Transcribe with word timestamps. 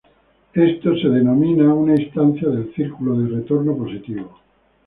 Esto 0.55 0.93
es 0.93 1.03
denominado 1.03 1.75
una 1.75 1.93
instancia 1.93 2.47
del 2.49 2.73
círculo 2.73 3.19
de 3.19 3.35
retorno 3.35 3.77
positivo. 3.77 4.35